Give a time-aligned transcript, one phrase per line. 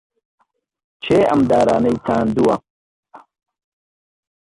[1.03, 2.55] کێ ئەم دارانەی چاندووە؟